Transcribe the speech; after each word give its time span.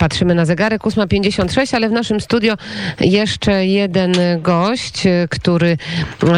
Patrzymy 0.00 0.34
na 0.34 0.44
zegarek 0.44 0.82
8.56, 0.82 1.76
ale 1.76 1.88
w 1.88 1.92
naszym 1.92 2.20
studio 2.20 2.54
jeszcze 3.00 3.66
jeden 3.66 4.12
gość, 4.40 5.02
który 5.30 5.76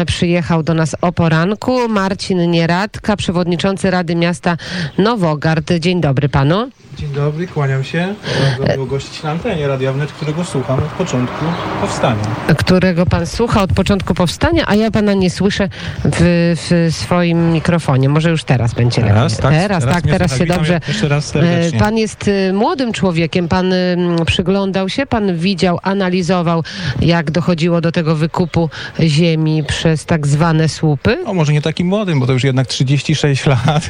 przyjechał 0.05 0.63
do 0.63 0.73
nas 0.73 0.95
o 1.01 1.11
poranku. 1.11 1.89
Marcin 1.89 2.51
Nieradka, 2.51 3.15
przewodniczący 3.15 3.91
Rady 3.91 4.15
Miasta 4.15 4.57
Nowogard. 4.97 5.73
Dzień 5.79 6.01
dobry 6.01 6.29
panu. 6.29 6.69
Dzień 6.97 7.09
dobry, 7.09 7.47
kłaniam 7.47 7.83
się. 7.83 8.15
Bardzo 8.59 8.73
miło 8.73 8.85
gościć 8.85 9.23
na 9.23 9.31
antenie 9.31 9.67
Radia 9.67 9.93
Wnet, 9.93 10.11
którego 10.11 10.45
słucham 10.45 10.79
od 10.79 10.85
początku 10.85 11.45
powstania. 11.81 12.23
Którego 12.57 13.05
pan 13.05 13.27
słucha 13.27 13.61
od 13.61 13.73
początku 13.73 14.13
powstania, 14.13 14.63
a 14.67 14.75
ja 14.75 14.91
pana 14.91 15.13
nie 15.13 15.29
słyszę 15.29 15.69
w, 16.05 16.55
w 16.61 16.95
swoim 16.95 17.51
mikrofonie. 17.51 18.09
Może 18.09 18.29
już 18.29 18.43
teraz 18.43 18.73
będzie 18.73 19.01
Teraz, 19.01 19.31
lepiej. 19.43 19.43
tak, 19.51 19.61
teraz, 19.61 19.85
tak, 19.85 20.03
mnie 20.03 20.13
teraz 20.13 20.31
słychać. 20.31 20.37
się 20.37 20.45
Witam 20.45 20.57
dobrze. 20.57 21.75
E. 21.75 21.79
Pan 21.79 21.97
jest 21.97 22.27
y, 22.27 22.53
młodym 22.53 22.93
człowiekiem, 22.93 23.47
pan 23.47 23.73
y, 23.73 23.97
przyglądał 24.25 24.89
się, 24.89 25.05
pan 25.05 25.37
widział, 25.37 25.79
analizował, 25.83 26.63
jak 27.01 27.31
dochodziło 27.31 27.81
do 27.81 27.91
tego 27.91 28.15
wykupu 28.15 28.69
ziemi 28.99 29.63
przez 29.63 30.05
tak 30.05 30.27
zwane 30.27 30.69
słupy. 30.69 31.17
O, 31.25 31.33
może 31.33 31.53
nie 31.53 31.61
takim 31.61 31.87
młodym, 31.87 32.19
bo 32.19 32.27
to 32.27 32.33
już 32.33 32.43
jednak 32.43 32.67
36 32.67 33.45
lat, 33.65 33.89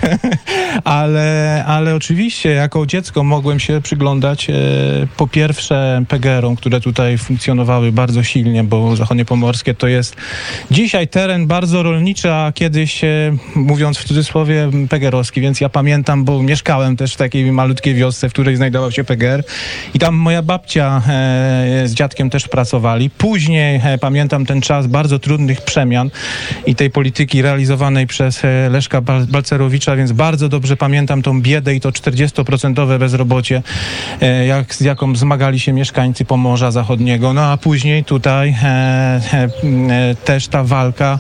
ale, 0.84 1.64
ale 1.68 1.96
oczywiście 1.96 2.50
jako 2.50 2.80
dziecko 2.92 3.24
mogłem 3.24 3.60
się 3.60 3.82
przyglądać 3.82 4.50
e, 4.50 4.54
po 5.18 5.28
pierwsze 5.28 6.04
PGR-om, 6.08 6.56
które 6.56 6.82
tutaj 6.82 7.18
funkcjonowały 7.18 7.92
bardzo 7.92 8.24
silnie, 8.24 8.64
bo 8.64 8.96
zachodnie 8.96 9.26
pomorskie 9.26 9.74
to 9.74 9.88
jest 9.88 10.16
dzisiaj 10.72 11.08
teren 11.08 11.48
bardzo 11.48 11.84
rolniczy, 11.84 12.34
a 12.34 12.52
kiedyś, 12.56 13.04
e, 13.04 13.36
mówiąc 13.56 13.98
w 13.98 14.04
cudzysłowie, 14.04 14.70
PGR-owski, 14.90 15.42
więc 15.42 15.62
ja 15.62 15.70
pamiętam, 15.70 16.26
bo 16.26 16.44
mieszkałem 16.44 16.98
też 16.98 17.14
w 17.14 17.18
takiej 17.18 17.52
malutkiej 17.52 17.96
wiosce, 17.96 18.30
w 18.30 18.34
której 18.34 18.56
znajdował 18.56 18.92
się 18.92 19.04
PGR 19.04 19.44
i 19.94 20.00
tam 20.00 20.16
moja 20.16 20.42
babcia 20.42 21.02
e, 21.08 21.88
z 21.88 21.94
dziadkiem 21.94 22.30
też 22.30 22.48
pracowali. 22.48 23.10
Później 23.10 23.82
e, 23.84 23.98
pamiętam 23.98 24.46
ten 24.46 24.62
czas 24.62 24.88
bardzo 24.88 25.20
trudnych 25.20 25.62
przemian 25.62 26.10
i 26.66 26.76
tej 26.76 26.90
polityki 26.90 27.42
realizowanej 27.42 28.08
przez 28.08 28.46
e, 28.46 28.70
Leszka 28.70 29.02
Bal- 29.02 29.26
Balcerowicza, 29.26 29.96
więc 29.96 30.12
bardzo 30.12 30.50
dobrze 30.50 30.78
pamiętam 30.78 31.22
tą 31.22 31.42
biedę 31.42 31.76
i 31.76 31.80
to 31.80 31.90
40% 31.90 32.81
bezrobocie, 32.86 33.64
e, 34.22 34.46
jak, 34.46 34.76
z 34.76 34.82
jaką 34.82 35.16
zmagali 35.16 35.60
się 35.60 35.74
mieszkańcy 35.74 36.26
Pomorza 36.26 36.72
Zachodniego. 36.72 37.34
No 37.34 37.42
a 37.42 37.58
później 37.58 38.04
tutaj 38.04 38.56
e, 38.64 39.22
e, 39.34 39.50
też 40.26 40.48
ta 40.48 40.64
walka 40.64 41.20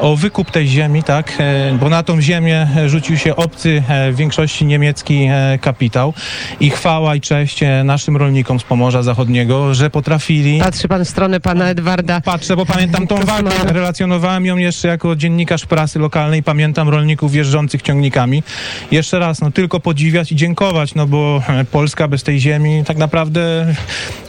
o 0.00 0.16
wykup 0.16 0.50
tej 0.50 0.68
ziemi, 0.68 1.02
tak, 1.02 1.38
bo 1.80 1.88
na 1.88 2.02
tą 2.02 2.20
ziemię 2.20 2.68
rzucił 2.86 3.16
się 3.16 3.36
obcy, 3.36 3.82
w 4.12 4.16
większości 4.16 4.64
niemiecki 4.64 5.28
kapitał 5.60 6.14
i 6.60 6.70
chwała 6.70 7.14
i 7.14 7.20
cześć 7.20 7.60
naszym 7.84 8.16
rolnikom 8.16 8.60
z 8.60 8.64
Pomorza 8.64 9.02
Zachodniego, 9.02 9.74
że 9.74 9.90
potrafili 9.90 10.60
Patrzy 10.60 10.88
pan 10.88 11.04
w 11.04 11.08
stronę 11.08 11.40
pana 11.40 11.68
Edwarda. 11.68 12.20
Patrzę, 12.20 12.56
bo 12.56 12.66
pamiętam 12.66 13.06
tą 13.06 13.16
walkę. 13.16 13.72
Relacjonowałem 13.72 14.46
ją 14.46 14.56
jeszcze 14.56 14.88
jako 14.88 15.16
dziennikarz 15.16 15.66
prasy 15.66 15.98
lokalnej. 15.98 16.42
Pamiętam 16.42 16.88
rolników 16.88 17.34
jeżdżących 17.34 17.82
ciągnikami. 17.82 18.42
Jeszcze 18.90 19.18
raz, 19.18 19.40
no 19.40 19.50
tylko 19.50 19.80
podziwiać 19.80 20.32
i 20.32 20.36
dziękować, 20.36 20.94
no 20.98 21.06
bo 21.06 21.42
e, 21.48 21.64
Polska 21.64 22.08
bez 22.08 22.22
tej 22.22 22.40
ziemi 22.40 22.84
tak 22.86 22.96
naprawdę 22.96 23.74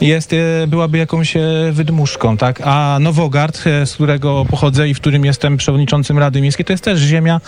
jest, 0.01 0.33
e, 0.33 0.67
byłaby 0.67 0.97
jakąś 0.97 1.37
e, 1.37 1.41
wydmuszką, 1.71 2.37
tak? 2.37 2.61
A 2.65 2.97
Nowogard, 3.01 3.57
z 3.85 3.93
którego 3.93 4.45
pochodzę 4.49 4.89
i 4.89 4.93
w 4.93 4.99
którym 4.99 5.25
jestem 5.25 5.57
przewodniczącym 5.57 6.17
Rady 6.17 6.41
Miejskiej, 6.41 6.65
to 6.65 6.73
jest 6.73 6.83
też 6.83 6.99
ziemia, 6.99 7.41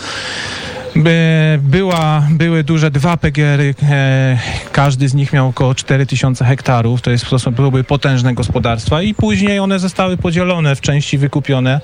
była, 1.59 2.27
były 2.31 2.63
duże 2.63 2.91
dwa 2.91 3.17
PGR-y, 3.17 3.75
e, 3.83 4.37
każdy 4.71 5.09
z 5.09 5.13
nich 5.13 5.33
miał 5.33 5.47
około 5.47 5.75
4000 5.75 6.45
hektarów, 6.45 7.01
to, 7.01 7.11
jest, 7.11 7.29
to 7.29 7.39
są, 7.39 7.51
były 7.51 7.83
potężne 7.83 8.33
gospodarstwa 8.33 9.01
i 9.01 9.13
później 9.13 9.59
one 9.59 9.79
zostały 9.79 10.17
podzielone, 10.17 10.75
w 10.75 10.81
części 10.81 11.17
wykupione. 11.17 11.81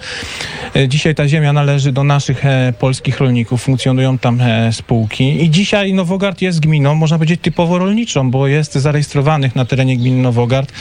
E, 0.76 0.88
dzisiaj 0.88 1.16
ta 1.16 1.28
ziemia 1.28 1.54
należy 1.54 1.92
do 1.92 2.04
naszych 2.04 2.46
e, 2.46 2.74
polskich 2.80 3.20
rolników, 3.20 3.62
funkcjonują 3.62 4.18
tam 4.18 4.40
spółki 4.72 5.44
i 5.44 5.50
dzisiaj 5.50 5.94
Nowogard 5.94 6.42
jest 6.42 6.60
gminą, 6.60 6.96
można 6.96 7.18
powiedzieć 7.18 7.42
typowo 7.42 7.78
rolniczą, 7.78 8.32
bo 8.32 8.48
jest 8.48 8.74
zarejestrowanych 8.74 9.56
na 9.56 9.66
terenie 9.66 9.98
gminy 9.98 10.22
Nowogard 10.22 10.72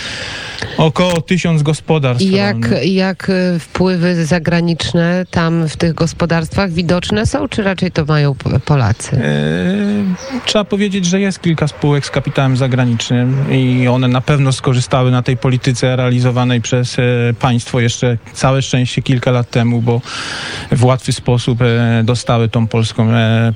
około 0.76 1.20
tysiąc 1.20 1.62
gospodarstw 1.62 2.24
I 2.24 2.30
jak, 2.30 2.52
rolnych. 2.52 2.94
jak 2.94 3.30
wpływy 3.60 4.26
zagraniczne 4.26 5.26
tam 5.30 5.68
w 5.68 5.76
tych 5.76 5.94
gospodarstwach 5.94 6.72
widoczne 6.72 7.26
są, 7.26 7.48
czy 7.48 7.62
raczej 7.62 7.90
to 7.90 8.04
mają 8.16 8.34
Polacy? 8.64 9.16
E, 9.16 10.40
Trzeba 10.44 10.64
powiedzieć, 10.64 11.04
że 11.04 11.20
jest 11.20 11.42
kilka 11.42 11.68
spółek 11.68 12.06
z 12.06 12.10
kapitałem 12.10 12.56
zagranicznym 12.56 13.52
i 13.52 13.88
one 13.88 14.08
na 14.08 14.20
pewno 14.20 14.52
skorzystały 14.52 15.10
na 15.10 15.22
tej 15.22 15.36
polityce 15.36 15.96
realizowanej 15.96 16.60
przez 16.60 16.98
e, 16.98 17.02
państwo 17.40 17.80
jeszcze 17.80 18.18
całe 18.32 18.62
szczęście 18.62 19.02
kilka 19.02 19.30
lat 19.30 19.50
temu, 19.50 19.82
bo 19.82 20.00
w 20.72 20.84
łatwy 20.84 21.12
sposób 21.12 21.62
e, 21.62 22.02
dostały 22.04 22.48
tą 22.48 22.66
polską, 22.66 23.08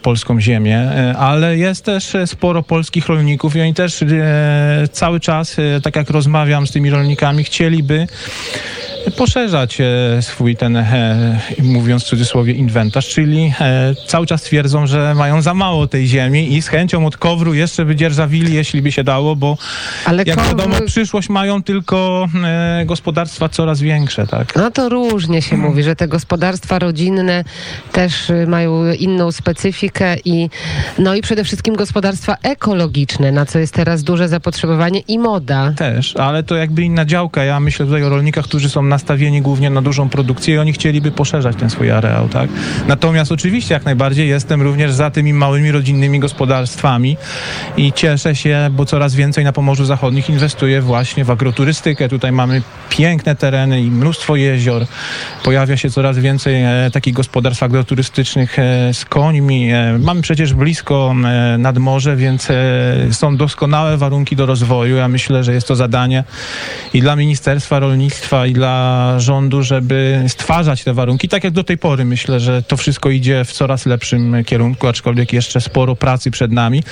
polską 0.03 0.41
ziemię, 0.41 0.91
ale 1.19 1.57
jest 1.57 1.85
też 1.85 2.13
sporo 2.27 2.63
polskich 2.63 3.07
rolników 3.07 3.57
i 3.57 3.61
oni 3.61 3.75
też 3.75 4.05
cały 4.93 5.21
czas, 5.21 5.57
tak 5.83 5.97
jak 5.97 6.11
rozmawiam 6.11 6.67
z 6.67 6.71
tymi 6.71 6.91
rolnikami, 6.91 7.45
chcieliby 7.45 8.07
poszerzać 9.17 9.81
e, 9.81 9.87
swój 10.23 10.57
ten, 10.57 10.77
e, 10.77 11.41
mówiąc 11.63 12.03
w 12.05 12.07
cudzysłowie, 12.07 12.53
inwentarz, 12.53 13.09
czyli 13.09 13.53
e, 13.61 13.95
cały 14.07 14.27
czas 14.27 14.43
twierdzą, 14.43 14.87
że 14.87 15.15
mają 15.15 15.43
za 15.43 15.55
mało 15.55 15.87
tej 15.87 16.07
ziemi 16.07 16.57
i 16.57 16.63
z 16.63 16.69
chęcią 16.69 17.07
od 17.07 17.17
kowru 17.17 17.55
jeszcze 17.55 17.85
by 17.85 17.97
dzierżawili, 17.97 18.55
jeśli 18.55 18.83
by 18.83 18.93
się 18.93 19.05
dało, 19.05 19.37
bo 19.37 19.57
Ale 20.05 20.23
jak 20.27 20.39
ko- 20.39 20.45
wiadomo, 20.45 20.75
przyszłość 20.87 21.29
mają 21.29 21.63
tylko 21.63 22.29
gospodarstwa 22.87 23.49
coraz 23.49 23.81
większe, 23.81 24.27
tak? 24.27 24.57
No 24.57 24.71
to 24.71 24.89
różnie 24.89 25.43
się 25.43 25.57
mówi, 25.57 25.83
że 25.83 25.97
te 25.97 26.09
gospodarstwa 26.09 26.79
rodzinne 26.79 27.45
też 27.93 28.31
y, 28.31 28.47
mają 28.47 28.93
inną 28.93 29.33
specyfikę 29.33 30.17
i 30.25 30.51
no 30.99 31.15
i 31.15 31.23
przede 31.23 31.45
wszystkim 31.45 31.77
gospodarstwa 31.77 32.37
ekologiczne, 32.43 33.33
na 33.33 33.47
co 33.47 33.59
jest 33.59 33.75
teraz 33.75 34.03
duże 34.03 34.29
zapotrzebowanie 34.29 35.01
i 35.01 35.19
moda. 35.19 35.73
Też, 35.77 36.17
ale 36.17 36.43
to 36.43 36.57
jakby 36.57 36.83
inna 36.83 37.05
działka. 37.05 37.45
Ja 37.45 37.61
myślę 37.61 37.87
tutaj 37.87 38.03
o 38.05 38.09
rolnikach, 38.09 38.45
którzy 38.45 38.69
są 38.71 38.83
nastawieni 38.91 39.43
głównie 39.43 39.71
na 39.71 39.83
dużą 39.83 40.09
produkcję 40.09 40.55
i 40.55 40.59
oni 40.59 40.73
chcieliby 40.73 41.11
poszerzać 41.11 41.57
ten 41.57 41.71
swój 41.71 41.91
areał, 41.91 42.29
tak? 42.29 42.51
Natomiast 42.89 43.33
oczywiście 43.33 43.75
jak 43.75 43.85
najbardziej 43.85 44.29
jestem 44.29 44.63
również 44.63 44.93
za 44.93 45.11
tymi 45.11 45.33
małymi 45.33 45.71
rodzinnymi 45.73 46.21
gospodarstwami 46.21 47.17
i 47.77 47.93
cieszę 47.93 48.37
się, 48.37 48.71
bo 48.73 48.85
coraz 48.85 49.15
więcej 49.15 49.45
na 49.45 49.53
Pomorzu 49.53 49.85
Zachodnich 49.85 50.31
inwestuje 50.31 50.83
właśnie 50.83 51.25
w 51.25 51.31
agroturystykę. 51.31 52.09
Tutaj 52.09 52.33
mamy 52.33 52.63
piękne 52.89 53.37
tereny 53.37 53.83
i 53.83 53.91
mnóstwo 53.91 54.37
jezior. 54.37 54.87
Pojawia 55.45 55.77
się 55.77 55.91
coraz 55.91 56.19
więcej 56.19 56.63
e, 56.63 56.91
takich 56.93 57.15
gospodarstw 57.15 57.63
agroturystycznych 57.63 58.59
e, 58.59 58.95
z 58.95 59.05
końmi. 59.05 59.71
E, 59.73 59.99
mamy 59.99 60.23
przecież 60.23 60.55
blisko 60.55 61.15
e, 61.25 61.59
nadmorze, 61.59 62.17
więc 62.17 62.51
e, 62.51 62.55
są 63.11 63.37
doskonałe 63.37 63.97
warunki 63.97 64.37
do 64.37 64.47
rozwoju. 64.47 64.97
Ja 64.97 65.09
myślę, 65.09 65.45
że 65.45 65.55
jest 65.55 65.69
to 65.69 65.77
zadanie 65.77 66.25
i 66.95 67.01
dla 67.01 67.17
Ministerstwa 67.17 67.79
Rolnictwa, 67.79 68.47
i 68.47 68.53
dla 68.53 68.80
rządu, 69.19 69.63
żeby 69.63 70.25
stwarzać 70.29 70.85
te 70.85 70.95
warunki. 70.95 71.29
Tak 71.29 71.45
jak 71.45 71.53
do 71.53 71.65
tej 71.65 71.79
pory 71.79 72.05
myślę, 72.05 72.41
że 72.41 72.63
to 72.63 72.77
wszystko 72.77 73.11
idzie 73.11 73.45
w 73.45 73.53
coraz 73.53 73.87
lepszym 73.87 74.45
kierunku, 74.45 74.89
aczkolwiek 74.89 75.33
jeszcze 75.33 75.61
sporo 75.61 75.97
pracy 75.97 76.31
przed 76.31 76.53
nami. 76.53 76.83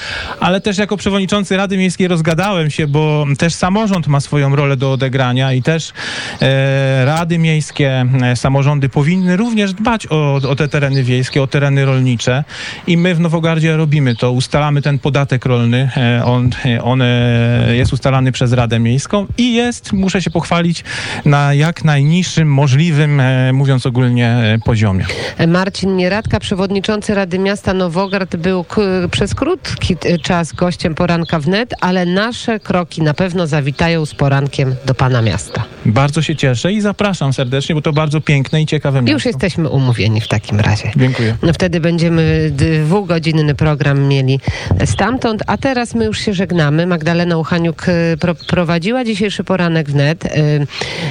Ale 0.40 0.60
też 0.60 0.78
jako 0.78 0.96
przewodniczący 0.96 1.56
Rady 1.56 1.76
Miejskiej 1.76 2.08
rozgadałem 2.08 2.70
się, 2.70 2.86
bo 2.86 3.26
też 3.38 3.54
samorząd 3.54 4.06
ma 4.06 4.20
swoją 4.20 4.56
rolę 4.56 4.76
do 4.76 4.92
odegrania 4.92 5.52
i 5.52 5.62
też 5.62 5.92
e, 6.42 7.04
rady 7.04 7.38
miejskie, 7.38 8.06
e, 8.22 8.36
samorządy 8.36 8.88
powinny 8.88 9.36
również 9.36 9.74
dbać 9.74 10.06
o, 10.10 10.34
o 10.34 10.56
te 10.56 10.68
tereny 10.68 11.04
wiejskie, 11.04 11.42
o 11.42 11.46
tereny 11.46 11.84
rolnicze 11.84 12.44
i 12.86 12.96
my 12.96 13.14
w 13.14 13.20
Nowogardzie 13.20 13.76
robimy 13.76 14.16
to. 14.16 14.32
Ustalamy 14.32 14.82
ten 14.82 14.98
podatek 14.98 15.44
rolny. 15.44 15.90
E, 15.96 16.24
on, 16.24 16.50
e, 16.64 16.82
on 16.82 17.02
e, 17.02 17.76
jest 17.76 17.92
ustalany 17.92 18.32
przez 18.32 18.52
Radę 18.52 18.78
Miejską 18.78 19.26
i 19.38 19.54
jest, 19.54 19.92
muszę 19.92 20.22
się 20.22 20.30
pochwalić, 20.30 20.84
na 21.24 21.54
jak 21.54 21.77
najniższym 21.84 22.52
możliwym, 22.52 23.20
e, 23.20 23.52
mówiąc 23.52 23.86
ogólnie, 23.86 24.28
e, 24.28 24.58
poziomie. 24.64 25.06
Marcin 25.48 25.96
Nieradka, 25.96 26.40
przewodniczący 26.40 27.14
Rady 27.14 27.38
Miasta 27.38 27.74
Nowogard, 27.74 28.36
był 28.36 28.64
przez 29.10 29.34
krótki 29.34 29.96
y, 30.06 30.18
czas 30.18 30.52
gościem 30.52 30.94
poranka 30.94 31.38
wnet, 31.38 31.74
ale 31.80 32.06
nasze 32.06 32.60
kroki 32.60 33.02
na 33.02 33.14
pewno 33.14 33.46
zawitają 33.46 34.06
z 34.06 34.14
porankiem 34.14 34.74
do 34.86 34.94
pana 34.94 35.22
miasta. 35.22 35.64
Bardzo 35.88 36.22
się 36.22 36.36
cieszę 36.36 36.72
i 36.72 36.80
zapraszam 36.80 37.32
serdecznie, 37.32 37.74
bo 37.74 37.82
to 37.82 37.92
bardzo 37.92 38.20
piękne 38.20 38.62
i 38.62 38.66
ciekawe 38.66 39.02
miasto. 39.02 39.12
Już 39.12 39.24
jesteśmy 39.24 39.68
umówieni 39.68 40.20
w 40.20 40.28
takim 40.28 40.60
razie. 40.60 40.92
Dziękuję. 40.96 41.36
No 41.42 41.52
wtedy 41.52 41.80
będziemy 41.80 42.50
dwugodzinny 42.50 43.54
program 43.54 44.02
mieli 44.02 44.40
stamtąd, 44.84 45.42
a 45.46 45.56
teraz 45.56 45.94
my 45.94 46.04
już 46.04 46.20
się 46.20 46.34
żegnamy. 46.34 46.86
Magdalena 46.86 47.38
Uchaniuk 47.38 47.88
y, 47.88 48.16
pro, 48.20 48.34
prowadziła 48.34 49.04
dzisiejszy 49.04 49.44
poranek 49.44 49.90
wnet. 49.90 50.24
Y, 50.24 50.66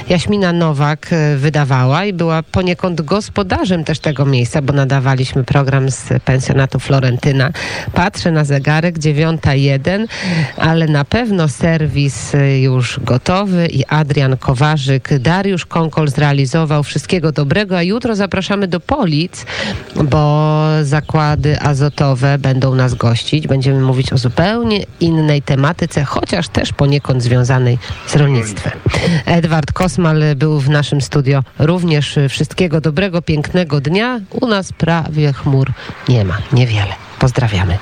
Jaśmina 0.08 0.52
Nowak 0.52 1.12
y, 1.12 1.36
wydawała 1.36 2.04
i 2.04 2.12
była 2.12 2.42
poniekąd 2.42 3.00
gospodarzem 3.00 3.84
też 3.84 3.98
tego 3.98 4.26
miejsca, 4.26 4.62
bo 4.62 4.72
nadawaliśmy 4.72 5.44
program 5.44 5.90
z 5.90 6.08
pensjonatu 6.24 6.78
Florentyna. 6.78 7.50
Patrzę 7.92 8.30
na 8.30 8.44
zegarek, 8.44 8.98
9.01, 8.98 10.06
ale 10.56 10.86
na 10.86 11.04
pewno 11.04 11.48
serwis 11.48 12.32
już 12.60 13.00
gotowy 13.00 13.66
i 13.66 13.84
Adrian 13.86 14.36
Dariusz 15.20 15.66
Konkol 15.66 16.08
zrealizował. 16.08 16.82
Wszystkiego 16.82 17.32
dobrego, 17.32 17.76
a 17.76 17.82
jutro 17.82 18.16
zapraszamy 18.16 18.68
do 18.68 18.80
Polic, 18.80 19.44
bo 20.04 20.64
zakłady 20.82 21.60
azotowe 21.60 22.38
będą 22.38 22.74
nas 22.74 22.94
gościć. 22.94 23.46
Będziemy 23.46 23.80
mówić 23.80 24.12
o 24.12 24.18
zupełnie 24.18 24.84
innej 25.00 25.42
tematyce, 25.42 26.04
chociaż 26.04 26.48
też 26.48 26.72
poniekąd 26.72 27.22
związanej 27.22 27.78
z 28.06 28.16
rolnictwem. 28.16 28.72
Edward 29.26 29.72
Kosmal 29.72 30.22
był 30.36 30.60
w 30.60 30.68
naszym 30.68 31.00
studio. 31.00 31.42
Również 31.58 32.18
wszystkiego 32.28 32.80
dobrego, 32.80 33.22
pięknego 33.22 33.80
dnia. 33.80 34.20
U 34.30 34.46
nas 34.46 34.72
prawie 34.72 35.32
chmur 35.32 35.72
nie 36.08 36.24
ma, 36.24 36.38
niewiele. 36.52 36.92
Pozdrawiamy. 37.18 37.78